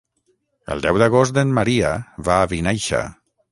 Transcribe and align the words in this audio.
El 0.75 0.81
deu 0.85 0.99
d'agost 1.03 1.37
en 1.43 1.53
Maria 1.59 1.93
va 2.31 2.41
a 2.47 2.51
Vinaixa. 2.57 3.07